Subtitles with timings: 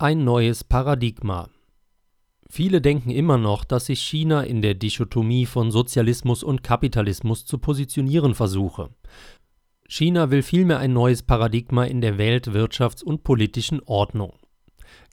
[0.00, 1.48] Ein neues Paradigma.
[2.48, 7.58] Viele denken immer noch, dass sich China in der Dichotomie von Sozialismus und Kapitalismus zu
[7.58, 8.90] positionieren versuche.
[9.88, 14.34] China will vielmehr ein neues Paradigma in der Welt-, Wirtschafts- und politischen Ordnung.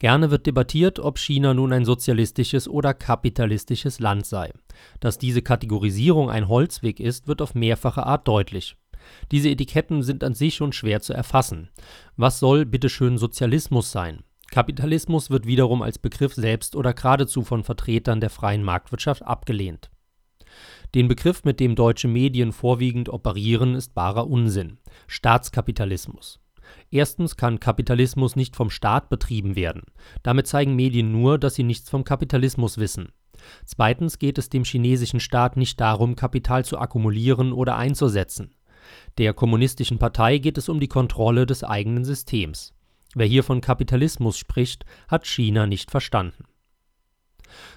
[0.00, 4.52] Gerne wird debattiert, ob China nun ein sozialistisches oder kapitalistisches Land sei.
[5.00, 8.76] Dass diese Kategorisierung ein Holzweg ist, wird auf mehrfache Art deutlich.
[9.30, 11.70] Diese Etiketten sind an sich schon schwer zu erfassen.
[12.18, 14.24] Was soll bitteschön Sozialismus sein?
[14.54, 19.90] Kapitalismus wird wiederum als Begriff selbst oder geradezu von Vertretern der freien Marktwirtschaft abgelehnt.
[20.94, 24.78] Den Begriff, mit dem deutsche Medien vorwiegend operieren, ist barer Unsinn.
[25.08, 26.38] Staatskapitalismus.
[26.92, 29.82] Erstens kann Kapitalismus nicht vom Staat betrieben werden.
[30.22, 33.08] Damit zeigen Medien nur, dass sie nichts vom Kapitalismus wissen.
[33.64, 38.54] Zweitens geht es dem chinesischen Staat nicht darum, Kapital zu akkumulieren oder einzusetzen.
[39.18, 42.72] Der kommunistischen Partei geht es um die Kontrolle des eigenen Systems.
[43.14, 46.44] Wer hier von Kapitalismus spricht, hat China nicht verstanden.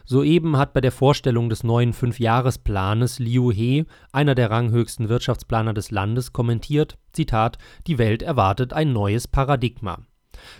[0.05, 5.91] Soeben hat bei der Vorstellung des neuen Fünfjahresplanes Liu He, einer der ranghöchsten Wirtschaftsplaner des
[5.91, 9.99] Landes, kommentiert: „Zitat, Die Welt erwartet ein neues Paradigma.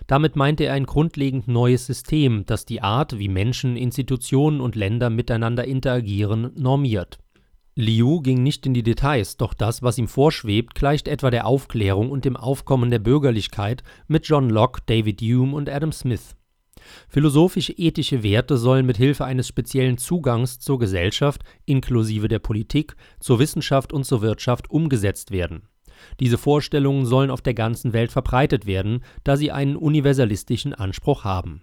[0.05, 5.09] “Damit meinte er ein grundlegend neues System, das die Art, wie Menschen, Institutionen und Länder
[5.09, 7.20] miteinander interagieren, normiert
[7.80, 12.09] Liu ging nicht in die Details, doch das, was ihm vorschwebt, gleicht etwa der Aufklärung
[12.09, 16.36] und dem Aufkommen der Bürgerlichkeit mit John Locke, David Hume und Adam Smith.
[17.08, 23.94] Philosophisch-ethische Werte sollen mit Hilfe eines speziellen Zugangs zur Gesellschaft, inklusive der Politik, zur Wissenschaft
[23.94, 25.67] und zur Wirtschaft umgesetzt werden.
[26.20, 31.61] Diese Vorstellungen sollen auf der ganzen Welt verbreitet werden, da sie einen universalistischen Anspruch haben.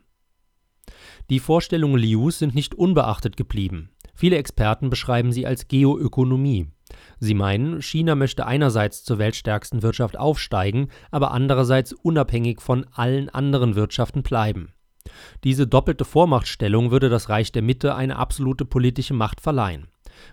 [1.29, 6.69] Die Vorstellungen Lius sind nicht unbeachtet geblieben Viele Experten beschreiben sie als Geoökonomie.
[7.19, 13.75] Sie meinen, China möchte einerseits zur weltstärksten Wirtschaft aufsteigen, aber andererseits unabhängig von allen anderen
[13.75, 14.73] Wirtschaften bleiben.
[15.42, 19.89] Diese doppelte Vormachtstellung würde das Reich der Mitte eine absolute politische Macht verleihen.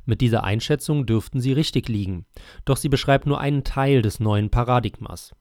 [0.06, 2.26] Mit dieser Einschätzung dürften sie richtig liegen,
[2.66, 5.34] doch sie beschreibt nur einen Teil des neuen Paradigmas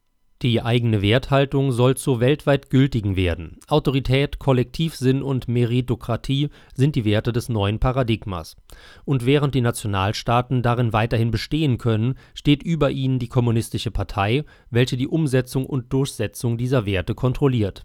[0.43, 3.59] die eigene Werthaltung soll zur weltweit gültigen werden.
[3.69, 8.57] Autorität, Kollektivsinn und Meritokratie sind die Werte des neuen Paradigmas.
[9.05, 14.97] Und während die Nationalstaaten darin weiterhin bestehen können, steht über ihnen die Kommunistische Partei, welche
[14.97, 17.85] die Umsetzung und Durchsetzung dieser Werte kontrolliert.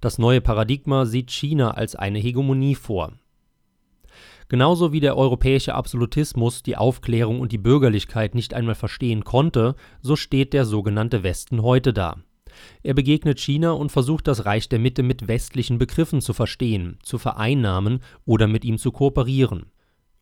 [0.00, 3.12] Das neue Paradigma sieht China als eine Hegemonie vor
[4.50, 10.16] Genauso wie der europäische Absolutismus die Aufklärung und die Bürgerlichkeit nicht einmal verstehen konnte, so
[10.16, 12.16] steht der sogenannte Westen heute da.
[12.82, 17.16] Er begegnet China und versucht das Reich der Mitte mit westlichen Begriffen zu verstehen, zu
[17.16, 19.66] vereinnahmen oder mit ihm zu kooperieren.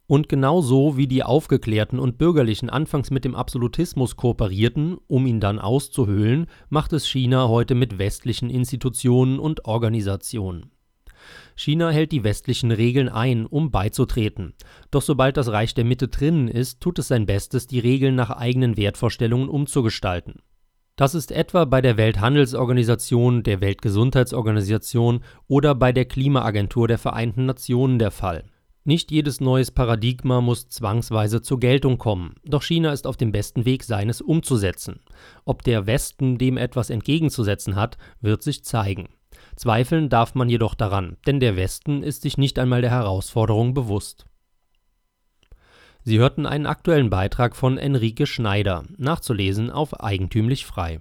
[0.07, 5.59] Und genauso wie die Aufgeklärten und Bürgerlichen anfangs mit dem Absolutismus kooperierten, um ihn dann
[5.59, 10.71] auszuhöhlen, macht es China heute mit westlichen Institutionen und Organisationen
[11.57, 14.55] China hält die westlichen Regeln ein, um beizutreten.
[14.91, 18.31] Doch sobald das Reich der Mitte drinnen ist, tut es sein Bestes, die Regeln nach
[18.31, 20.43] eigenen Wertvorstellungen umzugestalten.
[20.99, 28.01] Das ist etwa bei der Welthandelsorganisation, der Weltgesundheitsorganisation oder bei der Klimaagentur der Vereinten Nationen
[28.01, 28.45] der Fall.
[28.89, 33.65] Nicht jedes neues Paradigma muss zwangsweise zur Geltung kommen, doch China ist auf dem besten
[33.65, 35.01] Weg, seines umzusetzen.
[35.45, 39.11] Ob der Westen dem etwas entgegenzusetzen hat, wird sich zeigen.
[39.59, 44.25] Zweifeln darf man jedoch daran, denn der Westen ist sich nicht einmal der Herausforderung bewusst.
[46.05, 51.01] Sie hörten einen aktuellen Beitrag von Enrique Schneider, nachzulesen auf eigentümlich frei